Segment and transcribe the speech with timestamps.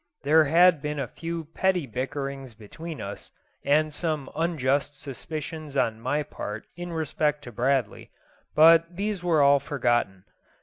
[0.23, 3.29] There had been a few petty bickerings between us,
[3.63, 8.09] and some unjust suspicions on my part in respect to Bradley;
[8.55, 10.23] but these were all forgotten.